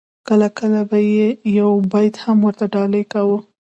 کله 0.27 0.47
کله 0.59 0.81
به 0.89 0.97
یې 1.15 1.27
یو 1.59 1.71
بیت 1.91 2.15
هم 2.23 2.37
ورته 2.45 2.65
ډالۍ 2.73 3.03
کاوه. 3.13 3.37